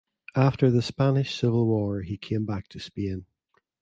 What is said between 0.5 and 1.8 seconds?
the Spanish Civil